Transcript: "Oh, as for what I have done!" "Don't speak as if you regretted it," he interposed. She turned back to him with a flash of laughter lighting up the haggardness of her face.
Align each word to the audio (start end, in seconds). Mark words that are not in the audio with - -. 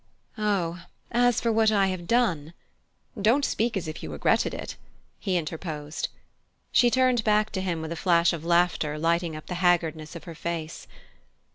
"Oh, 0.39 0.83
as 1.11 1.39
for 1.39 1.51
what 1.51 1.69
I 1.69 1.89
have 1.89 2.07
done!" 2.07 2.55
"Don't 3.21 3.45
speak 3.45 3.77
as 3.77 3.87
if 3.87 4.01
you 4.01 4.11
regretted 4.11 4.51
it," 4.51 4.75
he 5.19 5.37
interposed. 5.37 6.09
She 6.71 6.89
turned 6.89 7.23
back 7.23 7.51
to 7.51 7.61
him 7.61 7.83
with 7.83 7.91
a 7.91 7.95
flash 7.95 8.33
of 8.33 8.43
laughter 8.43 8.97
lighting 8.97 9.35
up 9.35 9.45
the 9.45 9.53
haggardness 9.61 10.15
of 10.15 10.23
her 10.23 10.33
face. 10.33 10.87